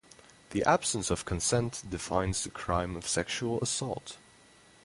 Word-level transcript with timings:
The 0.49 0.63
absence 0.63 1.11
of 1.11 1.25
consent 1.25 1.83
defines 1.87 2.43
the 2.43 2.49
crime 2.49 2.95
of 2.95 3.07
sexual 3.07 3.61
assault. 3.61 4.17